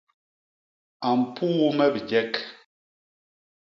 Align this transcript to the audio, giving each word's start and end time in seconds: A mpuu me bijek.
A 1.07 1.09
mpuu 1.19 1.69
me 1.77 1.85
bijek. 1.93 2.31